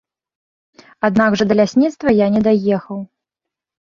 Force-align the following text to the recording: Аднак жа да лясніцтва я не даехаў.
Аднак 1.09 1.31
жа 1.41 1.47
да 1.51 1.57
лясніцтва 1.59 2.09
я 2.25 2.31
не 2.37 2.41
даехаў. 2.47 2.99